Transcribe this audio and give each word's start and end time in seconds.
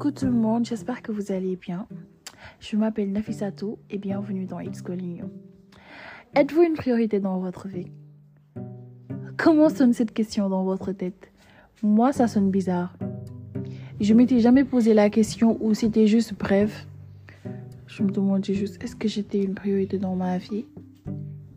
Coucou 0.00 0.12
tout 0.12 0.24
le 0.24 0.32
monde, 0.32 0.64
j'espère 0.64 1.02
que 1.02 1.12
vous 1.12 1.30
allez 1.30 1.56
bien. 1.56 1.86
Je 2.58 2.74
m'appelle 2.74 3.12
Nafisato 3.12 3.78
et 3.90 3.98
bienvenue 3.98 4.46
dans 4.46 4.58
It's 4.58 4.80
Calling. 4.80 5.24
Êtes-vous 6.34 6.62
une 6.62 6.72
priorité 6.72 7.20
dans 7.20 7.38
votre 7.38 7.68
vie? 7.68 7.88
Comment 9.36 9.68
sonne 9.68 9.92
cette 9.92 10.14
question 10.14 10.48
dans 10.48 10.64
votre 10.64 10.92
tête? 10.92 11.30
Moi, 11.82 12.14
ça 12.14 12.28
sonne 12.28 12.50
bizarre. 12.50 12.96
Je 14.00 14.14
m'étais 14.14 14.40
jamais 14.40 14.64
posé 14.64 14.94
la 14.94 15.10
question 15.10 15.58
ou 15.60 15.74
c'était 15.74 16.06
juste 16.06 16.32
bref. 16.32 16.86
Je 17.86 18.02
me 18.02 18.10
demandais 18.10 18.54
juste 18.54 18.82
est-ce 18.82 18.96
que 18.96 19.06
j'étais 19.06 19.42
une 19.44 19.54
priorité 19.54 19.98
dans 19.98 20.16
ma 20.16 20.38
vie? 20.38 20.64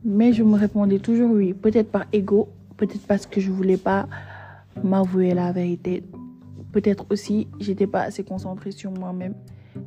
Mais 0.03 0.33
je 0.33 0.43
me 0.43 0.57
répondais 0.57 0.99
toujours 0.99 1.31
oui, 1.31 1.53
peut-être 1.53 1.89
par 1.89 2.07
ego, 2.11 2.49
peut-être 2.75 3.07
parce 3.07 3.25
que 3.25 3.39
je 3.39 3.49
voulais 3.49 3.77
pas 3.77 4.09
m'avouer 4.83 5.33
la 5.33 5.53
vérité 5.53 6.03
Peut-être 6.73 7.05
aussi, 7.11 7.47
j'étais 7.59 7.85
pas 7.85 8.01
assez 8.01 8.23
concentrée 8.23 8.71
sur 8.71 8.91
moi-même, 8.91 9.35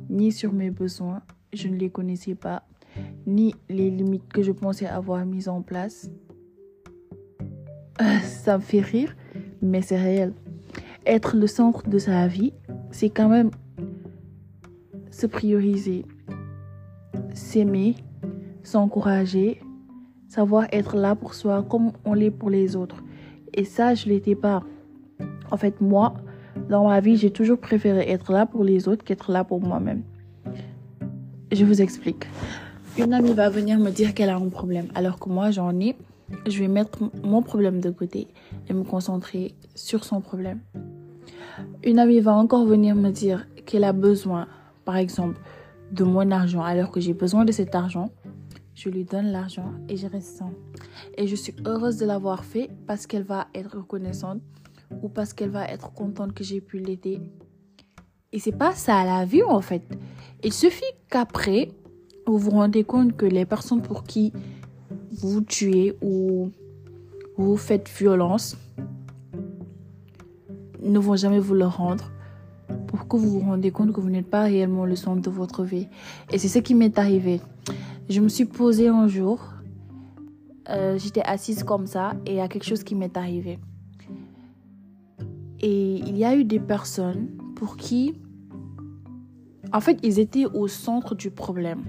ni 0.09 0.31
sur 0.31 0.53
mes 0.53 0.71
besoins. 0.71 1.21
Je 1.51 1.67
ne 1.67 1.75
les 1.75 1.89
connaissais 1.89 2.33
pas, 2.33 2.63
ni 3.25 3.53
les 3.67 3.91
limites 3.91 4.31
que 4.31 4.41
je 4.41 4.53
pensais 4.53 4.87
avoir 4.87 5.25
mises 5.25 5.49
en 5.49 5.61
place. 5.61 6.09
Euh, 8.01 8.19
ça 8.23 8.57
me 8.57 8.63
fait 8.63 8.79
rire, 8.79 9.15
mais 9.61 9.81
c'est 9.81 10.01
réel. 10.01 10.33
Être 11.05 11.35
le 11.35 11.45
centre 11.45 11.89
de 11.89 11.97
sa 11.97 12.25
vie, 12.27 12.53
c'est 12.91 13.09
quand 13.09 13.27
même 13.27 13.51
se 15.11 15.27
prioriser, 15.27 16.05
s'aimer, 17.33 17.95
s'encourager, 18.63 19.59
savoir 20.29 20.67
être 20.71 20.95
là 20.95 21.15
pour 21.15 21.33
soi 21.33 21.63
comme 21.63 21.91
on 22.05 22.13
l'est 22.13 22.31
pour 22.31 22.49
les 22.49 22.77
autres. 22.77 23.03
Et 23.53 23.65
ça, 23.65 23.93
je 23.93 24.07
l'étais 24.07 24.35
pas. 24.35 24.63
En 25.51 25.57
fait, 25.57 25.81
moi, 25.81 26.13
dans 26.69 26.87
ma 26.87 26.99
vie, 26.99 27.17
j'ai 27.17 27.31
toujours 27.31 27.59
préféré 27.59 28.09
être 28.09 28.31
là 28.31 28.45
pour 28.45 28.63
les 28.63 28.87
autres 28.87 29.03
qu'être 29.03 29.31
là 29.31 29.43
pour 29.43 29.61
moi-même. 29.61 30.03
Je 31.51 31.63
vous 31.63 31.81
explique. 31.81 32.27
Une 32.97 33.13
amie 33.13 33.33
va 33.33 33.49
venir 33.49 33.79
me 33.79 33.89
dire 33.89 34.13
qu'elle 34.13 34.29
a 34.29 34.35
un 34.35 34.49
problème, 34.49 34.87
alors 34.95 35.19
que 35.19 35.29
moi 35.29 35.51
j'en 35.51 35.79
ai. 35.79 35.95
Je 36.45 36.59
vais 36.59 36.67
mettre 36.67 36.99
mon 37.23 37.41
problème 37.41 37.79
de 37.79 37.89
côté 37.89 38.27
et 38.67 38.73
me 38.73 38.83
concentrer 38.83 39.55
sur 39.75 40.03
son 40.03 40.19
problème. 40.19 40.59
Une 41.83 41.99
amie 41.99 42.19
va 42.19 42.33
encore 42.33 42.65
venir 42.65 42.95
me 42.95 43.11
dire 43.11 43.47
qu'elle 43.65 43.85
a 43.85 43.93
besoin, 43.93 44.47
par 44.83 44.97
exemple, 44.97 45.39
de 45.91 46.03
mon 46.03 46.31
argent, 46.31 46.63
alors 46.63 46.91
que 46.91 46.99
j'ai 46.99 47.13
besoin 47.13 47.45
de 47.45 47.53
cet 47.53 47.75
argent. 47.75 48.09
Je 48.75 48.89
lui 48.89 49.05
donne 49.05 49.27
l'argent 49.27 49.71
et 49.87 49.95
je 49.95 50.05
reste 50.05 50.37
sans. 50.37 50.51
Et 51.17 51.27
je 51.27 51.35
suis 51.35 51.55
heureuse 51.65 51.97
de 51.97 52.05
l'avoir 52.05 52.43
fait 52.43 52.69
parce 52.87 53.07
qu'elle 53.07 53.23
va 53.23 53.47
être 53.55 53.77
reconnaissante 53.77 54.41
ou 55.01 55.09
parce 55.09 55.33
qu'elle 55.33 55.49
va 55.49 55.65
être 55.65 55.93
contente 55.93 56.33
que 56.33 56.43
j'ai 56.43 56.61
pu 56.61 56.79
l'aider. 56.79 57.19
Et 58.31 58.39
c'est 58.39 58.57
pas 58.57 58.73
ça 58.73 59.03
la 59.03 59.25
vie 59.25 59.43
en 59.43 59.61
fait. 59.61 59.83
Il 60.43 60.53
suffit 60.53 60.85
qu'après, 61.09 61.71
vous 62.25 62.37
vous 62.37 62.51
rendez 62.51 62.83
compte 62.83 63.15
que 63.15 63.25
les 63.25 63.45
personnes 63.45 63.81
pour 63.81 64.03
qui 64.03 64.33
vous 65.11 65.41
tuez 65.41 65.95
ou 66.01 66.51
vous 67.37 67.57
faites 67.57 67.89
violence 67.89 68.57
ne 70.81 70.99
vont 70.99 71.15
jamais 71.15 71.39
vous 71.39 71.53
le 71.53 71.65
rendre 71.65 72.11
pour 72.87 73.07
que 73.07 73.17
vous 73.17 73.29
vous 73.29 73.39
rendez 73.39 73.71
compte 73.71 73.93
que 73.93 74.01
vous 74.01 74.09
n'êtes 74.09 74.29
pas 74.29 74.43
réellement 74.43 74.85
le 74.85 74.95
centre 74.95 75.21
de 75.21 75.29
votre 75.29 75.63
vie. 75.63 75.87
Et 76.31 76.37
c'est 76.37 76.47
ce 76.47 76.59
qui 76.59 76.75
m'est 76.75 76.97
arrivé. 76.97 77.41
Je 78.09 78.21
me 78.21 78.29
suis 78.29 78.45
posée 78.45 78.87
un 78.87 79.07
jour, 79.07 79.39
euh, 80.69 80.97
j'étais 80.97 81.23
assise 81.23 81.63
comme 81.63 81.87
ça 81.87 82.13
et 82.25 82.31
il 82.31 82.37
y 82.37 82.39
a 82.41 82.47
quelque 82.47 82.65
chose 82.65 82.83
qui 82.83 82.95
m'est 82.95 83.15
arrivé. 83.17 83.59
Et 85.61 85.95
il 85.95 86.17
y 86.17 86.25
a 86.25 86.35
eu 86.35 86.43
des 86.43 86.59
personnes 86.59 87.29
pour 87.55 87.77
qui, 87.77 88.15
en 89.73 89.79
fait, 89.79 89.99
ils 90.03 90.19
étaient 90.19 90.45
au 90.45 90.67
centre 90.67 91.15
du 91.15 91.31
problème. 91.31 91.83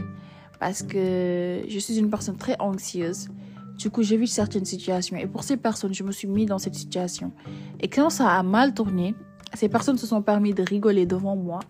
Parce 0.61 0.83
que 0.83 1.63
je 1.69 1.79
suis 1.79 1.99
une 1.99 2.11
personne 2.11 2.37
très 2.37 2.57
anxieuse. 2.59 3.29
Du 3.79 3.91
coup, 3.91 4.03
j'ai 4.03 4.17
vu 4.17 4.27
certaines 4.27 4.65
situations. 4.65 5.17
Et 5.17 5.27
pour 5.27 5.45
ces 5.45 5.57
personnes, 5.57 5.95
je 5.95 6.03
me 6.03 6.11
suis 6.11 6.27
mis 6.27 6.47
dans 6.47 6.59
cette 6.59 6.75
situation. 6.75 7.33
Et 7.81 7.89
quand 7.89 8.11
ça 8.11 8.31
a 8.31 8.43
mal 8.43 8.75
tourné, 8.75 9.15
ces 9.55 9.69
personnes 9.69 9.99
se 9.99 10.07
sont 10.07 10.21
permis 10.21 10.53
de 10.53 10.63
rigoler 10.63 11.07
devant 11.07 11.37
moi. 11.37 11.61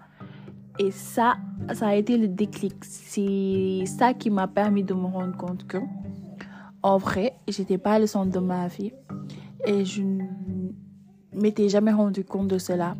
Et 0.78 0.90
ça, 0.90 1.36
ça 1.74 1.88
a 1.88 1.94
été 1.96 2.16
le 2.16 2.28
déclic. 2.28 2.76
C'est 2.82 3.84
ça 3.84 4.14
qui 4.14 4.30
m'a 4.30 4.48
permis 4.48 4.84
de 4.84 4.94
me 4.94 5.06
rendre 5.06 5.36
compte 5.36 5.66
que, 5.66 5.78
en 6.82 6.96
vrai, 6.96 7.34
j'étais 7.46 7.78
pas 7.78 7.98
le 7.98 8.06
centre 8.06 8.30
de 8.30 8.38
ma 8.38 8.68
vie. 8.68 8.92
Et 9.66 9.84
je 9.84 10.02
m'étais 11.38 11.68
jamais 11.68 11.92
rendu 11.92 12.24
compte 12.24 12.48
de 12.48 12.58
cela. 12.58 12.96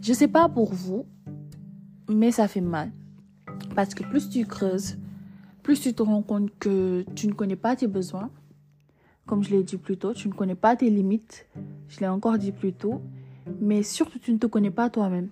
Je 0.00 0.12
sais 0.12 0.28
pas 0.28 0.48
pour 0.48 0.72
vous, 0.72 1.06
mais 2.08 2.30
ça 2.30 2.48
fait 2.48 2.60
mal. 2.60 2.90
Parce 3.74 3.94
que 3.94 4.02
plus 4.04 4.28
tu 4.28 4.46
creuses, 4.46 4.96
plus 5.62 5.80
tu 5.80 5.92
te 5.92 6.02
rends 6.02 6.22
compte 6.22 6.50
que 6.58 7.04
tu 7.14 7.26
ne 7.26 7.32
connais 7.32 7.56
pas 7.56 7.76
tes 7.76 7.86
besoins. 7.86 8.30
Comme 9.26 9.42
je 9.42 9.50
l'ai 9.50 9.62
dit 9.62 9.76
plus 9.76 9.98
tôt, 9.98 10.14
tu 10.14 10.28
ne 10.28 10.32
connais 10.32 10.54
pas 10.54 10.76
tes 10.76 10.88
limites. 10.88 11.46
Je 11.88 12.00
l'ai 12.00 12.08
encore 12.08 12.38
dit 12.38 12.52
plus 12.52 12.72
tôt. 12.72 13.02
Mais 13.60 13.82
surtout, 13.82 14.18
tu 14.18 14.32
ne 14.32 14.38
te 14.38 14.46
connais 14.46 14.70
pas 14.70 14.88
toi-même. 14.88 15.28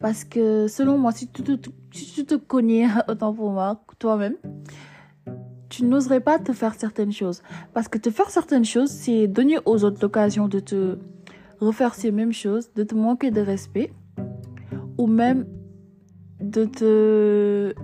Parce 0.00 0.24
que 0.24 0.66
selon 0.66 0.98
moi, 0.98 1.12
si 1.12 1.28
tu 1.28 1.42
te, 1.42 2.34
connais 2.36 2.86
autant 3.08 3.32
pour 3.34 3.50
moi, 3.52 3.80
toi-même, 3.98 4.34
tu 5.70 5.84
n'oserais 5.84 6.20
pas 6.20 6.38
te 6.38 6.52
faire 6.52 6.74
certaines 6.74 7.12
choses. 7.12 7.42
Parce 7.72 7.88
que 7.88 7.96
te 7.96 8.10
faire 8.10 8.28
certaines 8.28 8.64
choses, 8.64 8.90
c'est 8.90 9.26
donner 9.26 9.56
aux 9.64 9.84
autres 9.84 9.98
l'occasion 10.02 10.48
de 10.48 10.60
te 10.60 10.98
refaire 11.60 11.94
ces 11.94 12.10
mêmes 12.10 12.32
choses, 12.32 12.70
de 12.74 12.82
te 12.82 12.94
manquer 12.94 13.30
de 13.30 13.40
respect, 13.40 13.92
ou 14.98 15.06
même 15.06 15.46
de 16.40 16.64
te, 16.64 17.74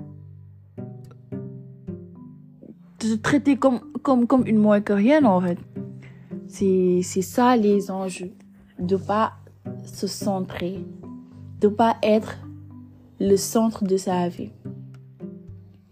de 3.01 3.15
te 3.15 3.15
traiter 3.15 3.57
comme, 3.57 3.81
comme, 4.03 4.27
comme 4.27 4.47
une 4.47 4.59
moins 4.59 4.81
que 4.81 4.93
rien, 4.93 5.25
en 5.25 5.41
fait. 5.41 5.59
C'est, 6.49 7.03
ça 7.23 7.57
les 7.57 7.91
enjeux. 7.91 8.33
De 8.79 8.97
pas 8.97 9.35
se 9.85 10.07
centrer, 10.07 10.85
de 11.61 11.69
pas 11.69 11.97
être 12.03 12.37
le 13.21 13.37
centre 13.37 13.85
de 13.85 13.97
sa 13.97 14.29
vie 14.29 14.51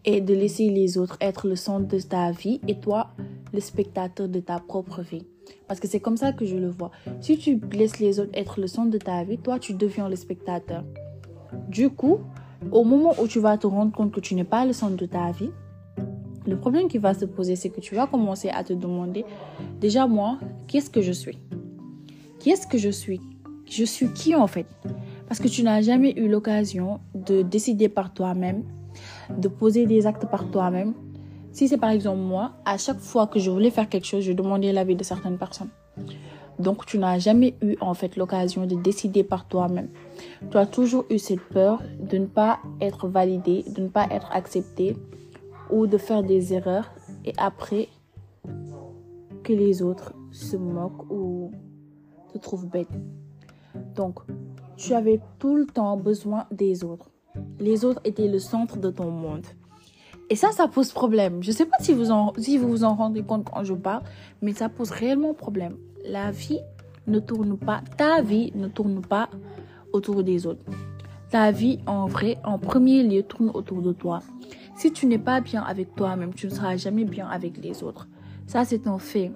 et 0.05 0.21
de 0.21 0.35
laisser 0.35 0.71
les 0.71 0.99
autres 0.99 1.17
être 1.21 1.47
le 1.47 1.57
centre 1.57 1.87
de 1.87 1.99
ta 1.99 2.31
vie 2.31 2.61
et 2.69 2.79
toi 2.79 3.11
le 3.53 3.61
spectateur 3.61 4.29
de 4.29 4.41
ta 4.41 4.59
propre 4.59 5.03
vie. 5.03 5.27
Parce 5.69 5.81
que 5.81 5.89
c'est 5.89 6.01
comme 6.01 6.17
ça 6.17 6.33
que 6.33 6.45
je 6.45 6.57
le 6.57 6.69
vois. 6.69 6.91
Si 7.21 7.39
tu 7.39 7.61
laisses 7.73 7.99
les 8.01 8.21
autres 8.21 8.33
être 8.35 8.61
le 8.61 8.67
centre 8.67 8.91
de 8.91 8.99
ta 8.99 9.23
vie, 9.25 9.39
toi 9.39 9.59
tu 9.59 9.75
deviens 9.75 10.09
le 10.09 10.17
spectateur. 10.17 10.85
Du 11.69 11.91
coup, 11.91 12.19
au 12.73 12.85
moment 12.85 13.13
où 13.21 13.27
tu 13.27 13.39
vas 13.39 13.57
te 13.59 13.67
rendre 13.67 13.93
compte 13.93 14.13
que 14.13 14.21
tu 14.21 14.35
n'es 14.35 14.45
pas 14.45 14.65
le 14.65 14.73
centre 14.73 14.97
de 14.97 15.07
ta 15.07 15.31
vie, 15.31 15.51
le 16.47 16.59
problème 16.59 16.89
qui 16.89 16.99
va 16.99 17.15
se 17.15 17.25
poser, 17.25 17.57
c'est 17.57 17.71
que 17.71 17.81
tu 17.81 17.95
vas 17.95 18.07
commencer 18.07 18.51
à 18.51 18.65
te 18.65 18.73
demander, 18.73 19.25
déjà 19.81 20.07
moi, 20.07 20.39
qu'est-ce 20.69 20.91
que 20.91 21.01
je 21.01 21.13
suis? 21.13 21.39
Qu'est-ce 22.41 22.67
que 22.67 22.77
je 22.77 22.91
suis? 22.91 23.21
Je 23.67 23.85
suis 23.85 24.13
qui 24.13 24.35
en 24.35 24.47
fait? 24.47 24.67
Parce 25.27 25.41
que 25.41 25.49
tu 25.49 25.63
n'as 25.63 25.81
jamais 25.81 26.13
eu 26.19 26.29
l'occasion 26.29 27.01
de 27.15 27.41
décider 27.43 27.89
par 27.89 28.13
toi-même 28.13 28.65
de 29.37 29.49
poser 29.49 29.87
des 29.87 30.07
actes 30.07 30.27
par 30.27 30.51
toi-même. 30.51 30.95
Si 31.53 31.69
c'est 31.69 31.79
par 31.79 31.91
exemple 31.91 32.21
moi, 32.21 32.53
à 32.65 32.79
chaque 32.79 32.99
fois 32.99 33.27
que 33.27 33.39
je 33.39 33.51
voulais 33.51 33.71
faire 33.71 33.89
quelque 33.89 34.07
chose, 34.07 34.25
je 34.25 34.33
demandais 34.33 34.73
l'avis 34.73 34.97
de 34.97 35.05
certaines 35.05 35.39
personnes. 35.39 35.71
Donc 36.59 36.87
tu 36.87 36.99
n'as 36.99 37.19
jamais 37.19 37.55
eu 37.63 37.77
en 37.81 37.95
fait 37.95 38.17
l'occasion 38.17 38.67
de 38.67 38.75
décider 38.75 39.25
par 39.25 39.47
toi-même. 39.47 39.89
Tu 40.51 40.57
as 40.57 40.67
toujours 40.67 41.05
eu 41.11 41.19
cette 41.19 41.41
peur 41.41 41.83
de 42.01 42.19
ne 42.19 42.27
pas 42.27 42.61
être 42.81 43.09
validé, 43.09 43.65
de 43.69 43.83
ne 43.83 43.89
pas 43.89 44.07
être 44.11 44.31
accepté 44.33 44.97
ou 45.71 45.87
de 45.87 45.99
faire 45.99 46.23
des 46.23 46.53
erreurs 46.53 46.91
et 47.25 47.33
après 47.39 47.89
que 49.43 49.53
les 49.53 49.83
autres 49.83 50.15
se 50.31 50.57
moquent 50.57 51.11
ou 51.11 51.51
te 52.33 52.39
trouvent 52.39 52.69
bête. 52.69 52.89
Donc 53.95 54.21
tu 54.77 54.95
avais 54.95 55.21
tout 55.39 55.57
le 55.57 55.67
temps 55.67 55.97
besoin 55.97 56.47
des 56.51 56.85
autres. 56.85 57.11
Les 57.59 57.85
autres 57.85 58.01
étaient 58.05 58.29
le 58.29 58.39
centre 58.39 58.79
de 58.79 58.91
ton 58.91 59.11
monde. 59.11 59.47
Et 60.31 60.37
ça, 60.37 60.53
ça 60.53 60.69
pose 60.69 60.93
problème. 60.93 61.43
Je 61.43 61.51
ne 61.51 61.55
sais 61.55 61.67
pas 61.67 61.77
si 61.81 61.93
vous, 61.93 62.11
en, 62.11 62.33
si 62.39 62.57
vous 62.57 62.69
vous 62.69 62.85
en 62.85 62.95
rendez 62.95 63.23
compte 63.23 63.45
quand 63.45 63.65
je 63.65 63.75
parle, 63.75 64.03
mais 64.43 64.53
ça 64.53 64.69
pose 64.69 64.91
réellement 64.91 65.35
problème. 65.35 65.77
La 66.05 66.31
vie 66.31 66.61
ne 67.07 67.19
tourne 67.19 67.59
pas, 67.59 67.83
ta 67.97 68.23
vie 68.23 68.53
ne 68.55 68.69
tourne 68.69 69.03
pas 69.03 69.29
autour 69.93 70.23
des 70.23 70.47
autres. 70.47 70.65
Ta 71.31 71.51
vie, 71.51 71.81
en 71.87 72.07
vrai, 72.07 72.39
en 72.45 72.59
premier 72.59 73.03
lieu, 73.03 73.23
tourne 73.23 73.51
autour 73.53 73.83
de 73.83 73.93
toi. 73.93 74.21
Si 74.77 74.93
tu 74.93 75.07
n'es 75.07 75.19
pas 75.19 75.41
bien 75.41 75.63
avec 75.63 75.95
toi-même, 75.95 76.33
tu 76.35 76.47
ne 76.47 76.53
seras 76.53 76.77
jamais 76.77 77.05
bien 77.05 77.29
avec 77.29 77.63
les 77.63 77.83
autres. 77.83 78.09
Ça, 78.47 78.65
c'est 78.65 78.87
un 78.87 78.99
fait. 78.99 79.33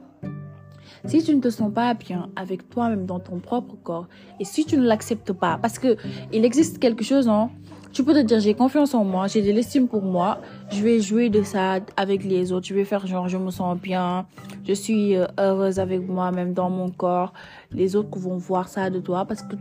Si 1.04 1.22
tu 1.22 1.34
ne 1.34 1.40
te 1.40 1.50
sens 1.50 1.72
pas 1.72 1.94
bien 1.94 2.30
avec 2.34 2.68
toi-même 2.70 3.06
dans 3.06 3.20
ton 3.20 3.38
propre 3.38 3.76
corps, 3.82 4.08
et 4.40 4.44
si 4.44 4.64
tu 4.64 4.76
ne 4.76 4.86
l'acceptes 4.86 5.32
pas, 5.32 5.58
parce 5.60 5.78
que 5.78 5.96
il 6.32 6.44
existe 6.44 6.78
quelque 6.78 7.04
chose, 7.04 7.28
hein, 7.28 7.50
tu 7.92 8.04
peux 8.04 8.14
te 8.14 8.20
dire 8.20 8.40
j'ai 8.40 8.54
confiance 8.54 8.94
en 8.94 9.04
moi, 9.04 9.26
j'ai 9.26 9.42
de 9.42 9.50
l'estime 9.50 9.88
pour 9.88 10.02
moi, 10.02 10.40
je 10.70 10.82
vais 10.82 11.00
jouer 11.00 11.30
de 11.30 11.42
ça 11.42 11.80
avec 11.96 12.24
les 12.24 12.52
autres, 12.52 12.66
je 12.66 12.74
vais 12.74 12.84
faire 12.84 13.06
genre 13.06 13.28
je 13.28 13.38
me 13.38 13.50
sens 13.50 13.78
bien, 13.78 14.26
je 14.66 14.72
suis 14.72 15.16
euh, 15.16 15.26
heureuse 15.38 15.78
avec 15.78 16.06
moi 16.06 16.30
même 16.30 16.52
dans 16.52 16.70
mon 16.70 16.90
corps. 16.90 17.32
Les 17.72 17.96
autres 17.96 18.18
vont 18.18 18.36
voir 18.36 18.68
ça 18.68 18.90
de 18.90 19.00
toi 19.00 19.24
parce 19.24 19.42
que 19.42 19.56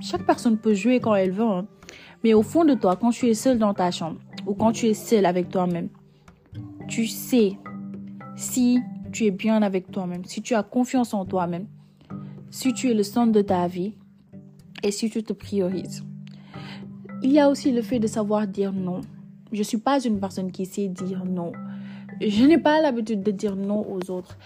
chaque 0.00 0.24
personne 0.24 0.58
peut 0.58 0.74
jouer 0.74 1.00
quand 1.00 1.14
elle 1.14 1.32
veut. 1.32 1.44
Hein. 1.44 1.66
Mais 2.24 2.34
au 2.34 2.42
fond 2.42 2.64
de 2.64 2.74
toi, 2.74 2.96
quand 2.96 3.10
tu 3.10 3.26
es 3.28 3.34
seul 3.34 3.58
dans 3.58 3.74
ta 3.74 3.90
chambre 3.90 4.18
ou 4.46 4.54
quand 4.54 4.72
tu 4.72 4.86
es 4.86 4.94
seul 4.94 5.26
avec 5.26 5.48
toi-même, 5.48 5.88
tu 6.88 7.06
sais 7.06 7.58
si 8.36 8.80
tu 9.12 9.26
es 9.26 9.30
bien 9.30 9.62
avec 9.62 9.90
toi-même, 9.90 10.24
si 10.24 10.40
tu 10.40 10.54
as 10.54 10.62
confiance 10.62 11.14
en 11.14 11.24
toi-même, 11.24 11.66
si 12.50 12.72
tu 12.72 12.90
es 12.90 12.94
le 12.94 13.02
centre 13.02 13.32
de 13.32 13.42
ta 13.42 13.66
vie 13.66 13.94
et 14.82 14.90
si 14.90 15.10
tu 15.10 15.22
te 15.22 15.32
priorises. 15.32 16.04
Il 17.24 17.30
y 17.30 17.38
a 17.38 17.48
aussi 17.48 17.70
le 17.70 17.82
fait 17.82 18.00
de 18.00 18.06
savoir 18.08 18.46
dire 18.46 18.72
non. 18.72 19.00
Je 19.52 19.58
ne 19.58 19.62
suis 19.62 19.78
pas 19.78 20.00
une 20.00 20.18
personne 20.18 20.50
qui 20.50 20.66
sait 20.66 20.88
dire 20.88 21.24
non. 21.24 21.52
Je 22.20 22.44
n'ai 22.44 22.58
pas 22.58 22.80
l'habitude 22.80 23.22
de 23.22 23.30
dire 23.30 23.54
non 23.54 23.86
aux 23.88 24.10
autres. 24.10 24.36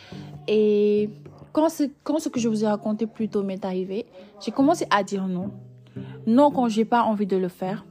Et 0.46 1.08
quand, 1.52 1.68
quand 2.04 2.18
ce 2.18 2.28
que 2.28 2.38
je 2.38 2.48
vous 2.48 2.64
ai 2.64 2.66
raconté 2.66 3.06
plus 3.06 3.28
tôt 3.28 3.42
m'est 3.42 3.64
arrivé, 3.64 4.04
j'ai 4.44 4.50
commencé 4.50 4.86
à 4.90 5.02
dire 5.02 5.26
non. 5.26 5.52
Non 6.26 6.50
quand 6.50 6.68
j'ai 6.68 6.84
pas 6.84 7.02
envie 7.02 7.26
de 7.26 7.36
le 7.36 7.48
faire. 7.48 7.86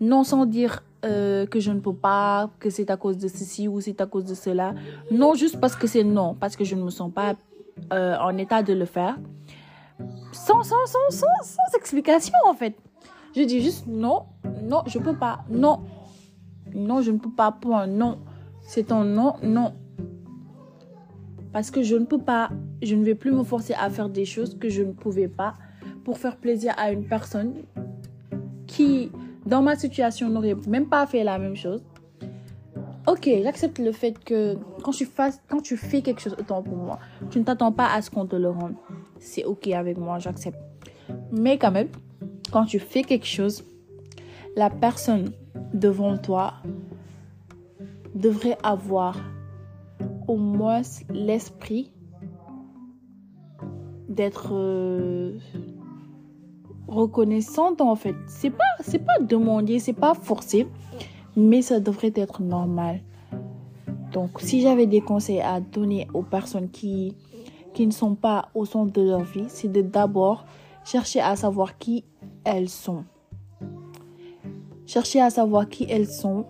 Non 0.00 0.24
sans 0.24 0.46
dire 0.46 0.82
euh, 1.04 1.44
que 1.46 1.60
je 1.60 1.70
ne 1.70 1.80
peux 1.80 1.94
pas, 1.94 2.50
que 2.58 2.70
c'est 2.70 2.90
à 2.90 2.96
cause 2.96 3.18
de 3.18 3.28
ceci 3.28 3.68
ou 3.68 3.80
c'est 3.80 4.00
à 4.00 4.06
cause 4.06 4.24
de 4.24 4.34
cela. 4.34 4.74
Non 5.10 5.34
juste 5.34 5.60
parce 5.60 5.76
que 5.76 5.86
c'est 5.86 6.04
non, 6.04 6.34
parce 6.34 6.56
que 6.56 6.64
je 6.64 6.74
ne 6.74 6.82
me 6.82 6.90
sens 6.90 7.12
pas 7.12 7.34
euh, 7.92 8.16
en 8.18 8.36
état 8.38 8.62
de 8.62 8.72
le 8.72 8.86
faire. 8.86 9.18
Sans, 10.32 10.62
sans, 10.62 10.86
sans, 10.86 11.10
sans, 11.10 11.26
sans 11.42 11.76
explication 11.76 12.34
en 12.46 12.54
fait. 12.54 12.74
Je 13.36 13.42
dis 13.42 13.62
juste 13.62 13.86
non, 13.86 14.24
non, 14.62 14.82
je 14.86 14.98
peux 14.98 15.16
pas, 15.16 15.44
non, 15.48 15.80
non, 16.74 17.00
je 17.00 17.10
ne 17.10 17.18
peux 17.18 17.30
pas, 17.30 17.52
point, 17.52 17.86
non. 17.86 18.18
C'est 18.62 18.92
un 18.92 19.04
non, 19.04 19.34
non. 19.42 19.72
Parce 21.52 21.70
que 21.70 21.82
je 21.82 21.96
ne 21.96 22.04
peux 22.04 22.18
pas, 22.18 22.50
je 22.82 22.94
ne 22.94 23.04
vais 23.04 23.14
plus 23.14 23.32
me 23.32 23.42
forcer 23.42 23.74
à 23.74 23.90
faire 23.90 24.08
des 24.08 24.24
choses 24.24 24.56
que 24.58 24.68
je 24.68 24.82
ne 24.82 24.92
pouvais 24.92 25.28
pas 25.28 25.54
pour 26.04 26.18
faire 26.18 26.36
plaisir 26.36 26.74
à 26.76 26.92
une 26.92 27.04
personne 27.04 27.54
qui, 28.66 29.10
dans 29.46 29.62
ma 29.62 29.76
situation, 29.76 30.28
n'aurait 30.28 30.56
même 30.68 30.88
pas 30.88 31.06
fait 31.06 31.24
la 31.24 31.38
même 31.38 31.56
chose. 31.56 31.82
Ok, 33.06 33.28
j'accepte 33.42 33.78
le 33.78 33.92
fait 33.92 34.22
que 34.22 34.56
quand 34.82 34.92
tu, 34.92 35.06
fasses, 35.06 35.40
quand 35.48 35.60
tu 35.60 35.76
fais 35.76 36.02
quelque 36.02 36.20
chose 36.20 36.36
autant 36.38 36.62
pour 36.62 36.76
moi, 36.76 36.98
tu 37.30 37.38
ne 37.38 37.44
t'attends 37.44 37.72
pas 37.72 37.92
à 37.92 38.02
ce 38.02 38.10
qu'on 38.10 38.26
te 38.26 38.36
le 38.36 38.50
rende. 38.50 38.74
C'est 39.18 39.44
ok 39.44 39.68
avec 39.68 39.98
moi, 39.98 40.18
j'accepte. 40.18 40.58
Mais 41.32 41.58
quand 41.58 41.72
même, 41.72 41.88
quand 42.50 42.64
tu 42.64 42.78
fais 42.78 43.02
quelque 43.02 43.26
chose, 43.26 43.64
la 44.56 44.70
personne 44.70 45.32
devant 45.72 46.18
toi 46.18 46.54
devrait 48.14 48.58
avoir 48.62 49.16
au 50.26 50.36
moins 50.36 50.82
l'esprit 51.10 51.92
d'être 54.08 54.50
euh, 54.52 55.38
reconnaissante 56.88 57.80
en 57.80 57.94
fait. 57.94 58.16
C'est 58.26 58.50
pas 58.50 58.64
c'est 58.80 58.98
pas 58.98 59.18
demander, 59.20 59.78
c'est 59.78 59.92
pas 59.92 60.14
forcé, 60.14 60.66
mais 61.36 61.62
ça 61.62 61.80
devrait 61.80 62.12
être 62.16 62.42
normal. 62.42 63.00
Donc 64.12 64.40
si 64.40 64.60
j'avais 64.60 64.86
des 64.86 65.00
conseils 65.00 65.40
à 65.40 65.60
donner 65.60 66.08
aux 66.12 66.22
personnes 66.22 66.68
qui 66.70 67.14
qui 67.72 67.86
ne 67.86 67.92
sont 67.92 68.16
pas 68.16 68.48
au 68.54 68.64
centre 68.64 68.92
de 68.92 69.02
leur 69.02 69.22
vie, 69.22 69.44
c'est 69.48 69.70
de 69.70 69.80
d'abord 69.80 70.44
chercher 70.84 71.20
à 71.20 71.36
savoir 71.36 71.78
qui 71.78 72.04
elles 72.44 72.68
sont. 72.68 73.04
Chercher 74.86 75.20
à 75.20 75.30
savoir 75.30 75.68
qui 75.68 75.86
elles 75.88 76.08
sont, 76.08 76.46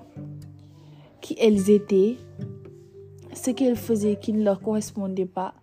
qui 1.21 1.37
elles 1.39 1.71
étaient, 1.71 2.17
ce 3.35 3.51
qu'elles 3.51 3.77
faisaient 3.77 4.17
qui 4.17 4.33
ne 4.33 4.43
leur 4.43 4.61
correspondait 4.61 5.27
pas, 5.27 5.55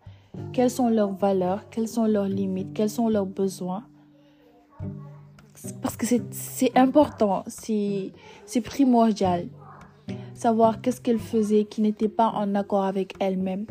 quelles 0.53 0.69
sont 0.69 0.89
leurs 0.89 1.13
valeurs, 1.13 1.69
quelles 1.69 1.87
sont 1.87 2.05
leurs 2.05 2.27
limites, 2.27 2.73
quels 2.73 2.89
sont 2.89 3.09
leurs 3.09 3.25
besoins. 3.25 3.83
Parce 5.81 5.97
que 5.97 6.05
c'est 6.05 6.77
important, 6.77 7.43
c'est 7.47 8.11
primordial. 8.63 9.47
Savoir 10.33 10.81
qu'est-ce 10.81 11.01
qu'elles 11.01 11.19
faisaient 11.19 11.65
qui 11.65 11.81
n'était 11.81 12.09
pas 12.09 12.29
en 12.29 12.53
accord 12.53 12.83
avec 12.83 13.15
elles-mêmes. 13.19 13.65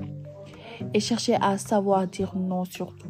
Et 0.93 1.01
chercher 1.01 1.37
à 1.41 1.57
savoir 1.59 2.07
dire 2.07 2.37
non 2.37 2.65
surtout. 2.65 3.09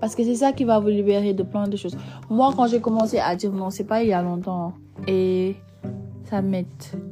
Parce 0.00 0.14
que 0.14 0.22
c'est 0.22 0.36
ça 0.36 0.52
qui 0.52 0.64
va 0.64 0.78
vous 0.78 0.88
libérer 0.88 1.34
de 1.34 1.42
plein 1.42 1.66
de 1.66 1.76
choses. 1.76 1.96
Moi, 2.30 2.52
quand 2.56 2.66
j'ai 2.66 2.80
commencé 2.80 3.18
à 3.18 3.34
dire 3.34 3.52
non, 3.52 3.70
c'est 3.70 3.84
pas 3.84 4.02
il 4.02 4.10
y 4.10 4.12
a 4.12 4.22
longtemps. 4.22 4.74
Et 5.06 5.56
ça 6.24 6.42
m'aide 6.42 6.66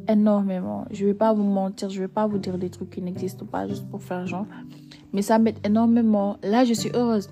énormément. 0.09 0.85
Je 0.91 1.07
vais 1.07 1.15
pas 1.15 1.33
vous 1.33 1.43
mentir, 1.43 1.91
je 1.91 2.01
vais 2.01 2.09
pas 2.09 2.27
vous 2.27 2.39
dire 2.39 2.59
des 2.59 2.71
trucs 2.71 2.91
qui 2.91 3.03
n'existent 3.03 3.47
pas 3.47 3.67
juste 3.67 3.89
pour 3.89 4.03
faire 4.03 4.27
genre. 4.27 4.47
Mais 5.13 5.23
ça 5.23 5.39
m'aide 5.39 5.59
énormément. 5.65 6.37
Là, 6.43 6.65
je 6.65 6.75
suis 6.75 6.91
heureuse. 6.95 7.31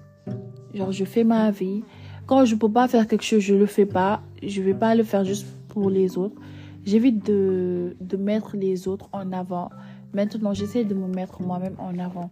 Genre, 0.72 0.90
je 0.90 1.04
fais 1.04 1.24
ma 1.24 1.50
vie. 1.50 1.84
Quand 2.26 2.44
je 2.44 2.56
peux 2.56 2.70
pas 2.70 2.88
faire 2.88 3.06
quelque 3.06 3.24
chose, 3.24 3.40
je 3.40 3.54
le 3.54 3.66
fais 3.66 3.86
pas. 3.86 4.22
Je 4.42 4.62
vais 4.62 4.74
pas 4.74 4.94
le 4.94 5.04
faire 5.04 5.24
juste 5.24 5.46
pour 5.68 5.90
les 5.90 6.16
autres. 6.18 6.40
J'évite 6.84 7.24
de, 7.26 7.96
de 8.00 8.16
mettre 8.16 8.56
les 8.56 8.88
autres 8.88 9.08
en 9.12 9.32
avant. 9.32 9.70
Maintenant, 10.14 10.54
j'essaie 10.54 10.84
de 10.84 10.94
me 10.94 11.06
mettre 11.06 11.42
moi-même 11.42 11.76
en 11.78 11.98
avant. 11.98 12.30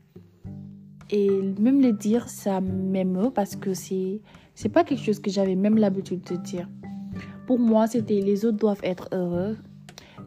Et 1.13 1.29
même 1.61 1.83
le 1.83 1.93
dire, 1.93 2.29
ça 2.31 2.63
m'émeut 2.63 3.31
parce 3.31 3.55
que 3.55 3.75
c'est, 3.75 4.23
c'est 4.55 4.71
pas 4.71 4.83
quelque 4.83 5.05
chose 5.05 5.21
que 5.21 5.31
j'avais 5.31 5.55
même 5.55 5.77
l'habitude 5.77 6.23
de 6.23 6.37
dire. 6.37 6.67
Pour 7.47 7.59
moi, 7.59 7.87
c'était 7.87 8.21
les 8.21 8.47
autres 8.47 8.57
doivent 8.57 8.81
être 8.83 9.09
heureux, 9.13 9.59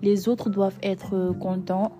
les 0.04 0.30
autres 0.30 0.52
doivent 0.52 0.78
être 0.84 1.16
euh, 1.16 1.34
contents. 1.34 1.92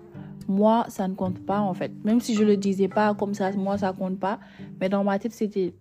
Moi, 0.46 0.84
ça 0.88 1.08
ne 1.08 1.14
compte 1.14 1.44
pas 1.44 1.58
en 1.58 1.74
fait. 1.74 1.90
Même 2.04 2.20
si 2.20 2.34
je 2.36 2.44
le 2.44 2.56
disais 2.56 2.86
pas 2.86 3.12
comme 3.14 3.34
ça, 3.34 3.50
moi 3.52 3.76
ça 3.76 3.92
compte 3.92 4.20
pas. 4.20 4.38
Mais 4.80 4.88
dans 4.88 5.02
ma 5.02 5.18
tête, 5.18 5.32
c'était 5.32 5.74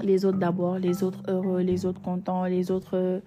les 0.00 0.24
autres 0.24 0.38
d'abord, 0.38 0.78
les 0.78 1.02
autres 1.02 1.22
heureux, 1.26 1.62
les 1.62 1.86
autres 1.86 2.00
contents, 2.00 2.44
les 2.44 2.70
autres. 2.70 2.96
Euh, 2.96 3.20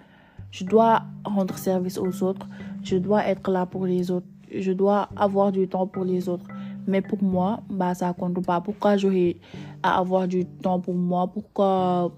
je 0.52 0.64
dois 0.64 1.04
rendre 1.26 1.58
service 1.58 1.98
aux 1.98 2.24
autres. 2.24 2.48
Je 2.84 2.96
dois 2.96 3.26
être 3.28 3.52
là 3.52 3.66
pour 3.66 3.86
les 3.86 4.10
autres. 4.10 4.28
Je 4.54 4.72
dois 4.72 5.10
avoir 5.18 5.52
du 5.52 5.68
temps 5.68 5.88
pour 5.88 6.06
les 6.06 6.30
autres. 6.30 6.46
Mais 6.88 7.02
pour 7.02 7.24
moi, 7.24 7.62
bah, 7.70 7.94
ça 7.94 8.14
compte 8.14 8.44
pas. 8.46 8.62
Pourquoi 8.62 8.98
j'aurais 8.98 9.38
à 9.84 9.98
avoir 10.00 10.28
du 10.28 10.46
temps 10.46 10.80
pour 10.80 10.96
moi? 10.96 11.28
Pourquoi 11.28 12.12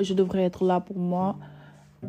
je 0.00 0.14
devrais 0.14 0.44
être 0.44 0.64
là 0.64 0.80
pour 0.80 0.98
moi? 0.98 1.36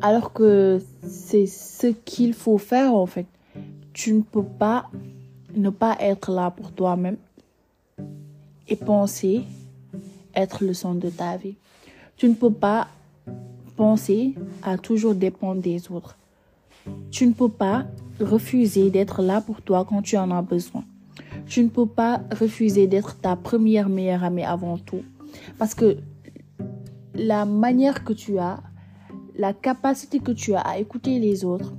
Alors 0.02 0.32
que 0.32 0.82
c'est 1.04 1.48
ce 1.48 1.88
qu'il 1.88 2.34
faut 2.34 2.58
faire 2.58 2.94
en 2.94 3.06
fait. 3.06 3.26
Tu 3.94 4.14
ne 4.14 4.22
peux 4.22 4.44
pas 4.44 4.90
ne 5.54 5.70
pas 5.70 5.98
être 6.00 6.32
là 6.32 6.50
pour 6.50 6.72
toi-même 6.72 7.18
et 8.70 8.78
penser 8.78 9.44
être 10.34 10.64
le 10.64 10.74
centre 10.74 11.00
de 11.00 11.10
ta 11.10 11.36
vie. 11.36 11.56
Tu 12.16 12.30
ne 12.30 12.36
peux 12.36 12.54
pas 12.54 12.88
penser 13.76 14.36
à 14.64 14.78
toujours 14.78 15.14
dépendre 15.14 15.62
des 15.62 15.92
autres. 15.92 16.18
Tu 17.12 17.28
ne 17.28 17.34
peux 17.34 17.50
pas 17.50 17.86
refuser 18.22 18.90
d'être 18.90 19.22
là 19.22 19.42
pour 19.42 19.62
toi 19.62 19.86
quand 19.88 20.02
tu 20.02 20.16
en 20.18 20.32
as 20.32 20.42
besoin 20.42 20.84
tu 21.52 21.62
ne 21.64 21.68
peux 21.68 21.86
pas 21.86 22.22
refuser 22.32 22.88
d'être 22.88 23.20
ta 23.20 23.36
première 23.36 23.90
meilleure 23.90 24.24
amie 24.24 24.46
avant 24.46 24.78
tout. 24.78 25.04
Parce 25.60 25.76
que 25.76 25.98
la 27.14 27.44
manière 27.44 28.06
que 28.06 28.14
tu 28.14 28.40
as, 28.40 28.64
la 29.36 29.52
capacité 29.52 30.20
que 30.20 30.32
tu 30.32 30.54
as 30.54 30.62
à 30.62 30.78
écouter 30.78 31.20
les 31.20 31.44
autres, 31.44 31.74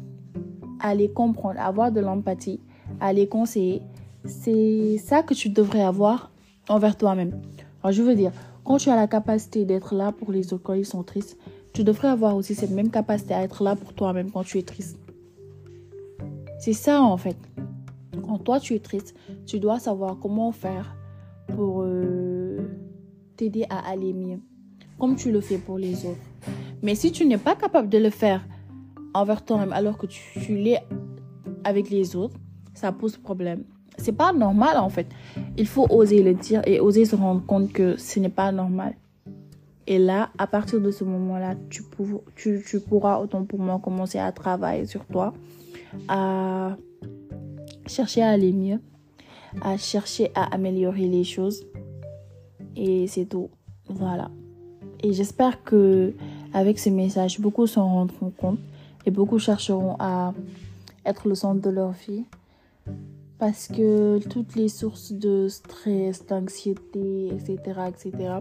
à 0.79 0.95
les 0.95 1.11
comprendre, 1.11 1.59
à 1.59 1.65
avoir 1.65 1.91
de 1.91 2.01
l'empathie, 2.01 2.61
à 3.01 3.15
les 3.15 3.27
conseiller, 3.29 3.81
c'est 4.27 4.99
ça 4.99 5.23
que 5.23 5.33
tu 5.33 5.49
devrais 5.49 5.83
avoir 5.83 6.33
envers 6.69 6.95
toi-même. 6.95 7.41
je 7.89 8.03
veux 8.03 8.15
dire, 8.15 8.33
quand 8.65 8.77
tu 8.77 8.91
as 8.91 8.97
la 8.97 9.07
capacité 9.07 9.65
d'être 9.65 9.95
là 9.95 10.13
pour 10.13 10.33
les 10.33 10.53
autres 10.53 10.65
quand 10.65 10.75
ils 10.75 10.85
sont 10.85 11.03
tristes, 11.03 11.39
tu 11.73 11.83
devrais 11.83 12.09
avoir 12.09 12.37
aussi 12.37 12.55
cette 12.55 12.73
même 12.73 12.91
capacité 12.91 13.33
à 13.33 13.43
être 13.43 13.65
là 13.65 13.75
pour 13.75 13.95
toi-même 13.95 14.31
quand 14.31 14.45
tu 14.45 14.59
es 14.59 14.63
triste. 14.65 14.99
C'est 16.59 16.75
ça 16.75 17.01
en 17.01 17.17
fait. 17.17 17.39
Quand 18.33 18.39
toi 18.39 18.59
tu 18.59 18.75
es 18.75 18.79
triste, 18.79 19.15
tu 19.45 19.61
dois 19.61 19.79
savoir 19.79 20.19
comment 20.19 20.53
faire 20.53 20.97
pour 21.49 21.83
euh, 21.83 22.57
t'aider 23.37 23.67
à 23.69 23.87
aller 23.91 24.15
mieux, 24.15 24.41
comme 24.99 25.17
tu 25.17 25.31
le 25.31 25.43
fais 25.43 25.59
pour 25.59 25.77
les 25.77 26.07
autres. 26.07 26.25
Mais 26.81 26.95
si 26.95 27.13
tu 27.13 27.27
n'es 27.27 27.37
pas 27.37 27.55
capable 27.55 27.91
de 27.91 27.99
le 27.99 28.09
faire 28.09 28.43
envers 29.13 29.45
toi-même 29.45 29.75
alors 29.75 29.99
que 29.99 30.07
tu, 30.07 30.57
l'es 30.57 30.79
avec 31.65 31.91
les 31.91 32.17
autres, 32.17 32.39
ça 32.73 32.91
pose 32.91 33.19
problème. 33.19 33.65
C'est 33.99 34.17
pas 34.17 34.33
normal 34.33 34.79
en 34.79 34.89
fait. 34.89 35.09
Il 35.59 35.67
faut 35.67 35.87
oser 35.91 36.23
le 36.23 36.33
dire 36.33 36.63
et 36.67 36.81
oser 36.81 37.05
se 37.05 37.17
rendre 37.17 37.45
compte 37.45 37.71
que 37.71 37.99
ce 37.99 38.19
n'est 38.19 38.31
pas 38.31 38.51
normal. 38.51 38.95
Et 39.87 39.99
là, 39.99 40.31
à 40.39 40.47
partir 40.47 40.81
de 40.81 40.91
ce 40.91 41.05
moment-là, 41.05 41.55
tu, 41.69 41.83
tu, 42.35 42.81
pourras 42.81 43.19
autant 43.19 43.45
pour 43.45 43.59
moi 43.59 43.79
commencer 43.79 44.19
à 44.19 44.33
travailler 44.33 44.87
sur 44.87 45.05
toi, 45.05 45.35
à 46.09 46.79
chercher 47.87 48.23
à 48.23 48.31
aller 48.31 48.53
mieux, 48.53 48.81
à 49.61 49.77
chercher 49.77 50.31
à 50.35 50.45
améliorer 50.55 51.09
les 51.09 51.25
choses. 51.25 51.65
Et 52.77 53.07
c'est 53.07 53.27
tout. 53.27 53.51
Voilà. 53.89 54.31
Et 55.03 55.13
j'espère 55.13 55.63
que 55.65 56.15
avec 56.55 56.79
ce 56.79 56.91
message, 56.91 57.41
beaucoup 57.41 57.67
s'en 57.67 57.89
rendront 57.89 58.31
compte 58.31 58.59
et 59.07 59.11
beaucoup 59.11 59.39
chercheront 59.39 59.97
à 59.99 60.33
être 61.05 61.29
le 61.29 61.35
centre 61.35 61.61
de 61.61 61.71
leur 61.71 61.93
vie. 61.93 62.25
Parce 63.39 63.67
que 63.67 64.21
toutes 64.29 64.55
les 64.55 64.69
sources 64.69 65.13
de 65.13 65.49
stress, 65.49 66.25
d'anxiété, 66.27 67.29
etc., 67.29 67.81
etc., 67.89 68.35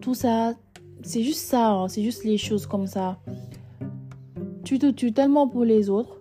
tout 0.00 0.14
ça, 0.14 0.54
c'est 1.02 1.22
juste 1.22 1.46
ça, 1.46 1.70
hein, 1.70 1.88
c'est 1.88 2.02
juste 2.02 2.24
les 2.24 2.36
choses 2.36 2.66
comme 2.66 2.88
ça. 2.88 3.18
Tu 4.64 4.78
te 4.78 4.90
tues 4.90 5.12
tellement 5.12 5.46
pour 5.46 5.64
les 5.64 5.88
autres, 5.88 6.19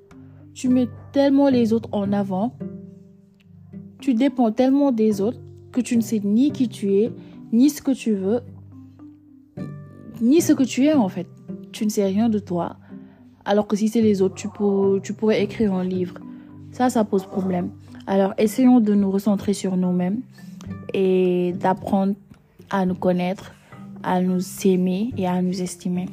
tu 0.59 0.67
mets 0.67 0.89
tellement 1.13 1.47
les 1.47 1.71
autres 1.71 1.87
en 1.93 2.11
avant, 2.11 2.53
tu 4.01 4.13
dépends 4.13 4.51
tellement 4.51 4.91
des 4.91 5.21
autres 5.21 5.39
que 5.71 5.79
tu 5.79 5.95
ne 5.95 6.01
sais 6.01 6.19
ni 6.21 6.51
qui 6.51 6.67
tu 6.67 6.95
es, 6.95 7.13
ni 7.53 7.69
ce 7.69 7.81
que 7.81 7.91
tu 7.91 8.11
veux, 8.11 8.41
ni 10.19 10.41
ce 10.41 10.51
que 10.51 10.63
tu 10.63 10.83
es 10.83 10.93
en 10.93 11.07
fait. 11.07 11.27
Tu 11.71 11.85
ne 11.85 11.89
sais 11.89 12.03
rien 12.03 12.27
de 12.27 12.39
toi. 12.39 12.75
Alors 13.45 13.67
que 13.67 13.77
si 13.77 13.87
c'est 13.87 14.01
les 14.01 14.21
autres, 14.21 14.35
tu, 14.35 14.49
tu 15.01 15.13
pourrais 15.13 15.41
écrire 15.41 15.73
un 15.73 15.85
livre. 15.85 16.15
Ça, 16.73 16.89
ça 16.89 17.05
pose 17.05 17.25
problème. 17.25 17.69
Alors, 18.05 18.33
essayons 18.37 18.81
de 18.81 18.93
nous 18.93 19.11
recentrer 19.11 19.53
sur 19.53 19.77
nous-mêmes 19.77 20.19
et 20.93 21.55
d'apprendre 21.57 22.15
à 22.69 22.85
nous 22.85 22.95
connaître, 22.95 23.53
à 24.03 24.19
nous 24.19 24.41
aimer 24.65 25.13
et 25.15 25.25
à 25.25 25.41
nous 25.41 25.61
estimer. 25.61 26.09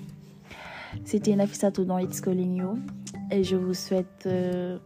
C'était 1.04 1.34
Nafissato 1.34 1.82
dans 1.84 1.98
It's 1.98 2.20
Calling 2.20 2.62
et 3.30 3.44
je 3.44 3.56
vous 3.56 3.74
souhaite 3.74 4.24
euh, 4.26 4.78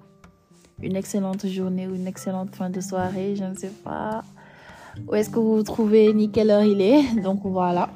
une 0.83 0.97
excellente 0.97 1.47
journée 1.47 1.87
ou 1.87 1.95
une 1.95 2.07
excellente 2.07 2.55
fin 2.55 2.71
de 2.71 2.81
soirée. 2.81 3.37
Je 3.37 3.45
ne 3.45 3.55
sais 3.55 3.73
pas 3.85 4.23
où 5.07 5.15
est-ce 5.15 5.31
que 5.31 5.39
vous 5.39 5.57
vous 5.57 5.63
trouvez? 5.63 6.13
Ni 6.13 6.31
quelle 6.31 6.51
heure 6.51 6.65
il 6.65 6.81
est. 6.81 7.21
Donc 7.23 7.41
voilà. 7.45 7.91